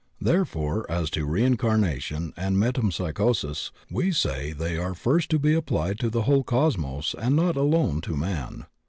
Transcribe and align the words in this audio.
There 0.19 0.45
fore 0.45 0.89
as 0.91 1.11
to 1.11 1.27
reincarnation 1.27 2.33
and 2.35 2.57
metempsychosis 2.57 3.69
we 3.87 4.11
say 4.11 4.51
that 4.51 4.57
they 4.57 4.75
are 4.75 4.95
first 4.95 5.29
to 5.29 5.37
be 5.37 5.53
applied 5.53 5.99
to 5.99 6.09
the 6.09 6.23
whole 6.23 6.41
cosmos 6.43 7.13
and 7.21 7.35
not 7.35 7.55
alone 7.55 8.01
to 8.01 8.17
man. 8.17 8.65